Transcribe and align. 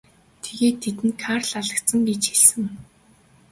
Тэгээд 0.43 0.77
тэдэнд 0.83 1.15
Карл 1.23 1.51
алагдсан 1.61 2.01
гэж 2.09 2.21
хэлсэн. 2.31 2.63